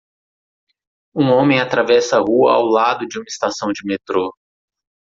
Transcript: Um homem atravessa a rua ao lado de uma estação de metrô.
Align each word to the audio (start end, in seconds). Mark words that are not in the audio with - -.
Um 1.15 1.29
homem 1.29 1.59
atravessa 1.61 2.17
a 2.17 2.19
rua 2.19 2.53
ao 2.55 2.65
lado 2.65 3.05
de 3.05 3.19
uma 3.19 3.25
estação 3.27 3.71
de 3.71 3.85
metrô. 3.85 4.31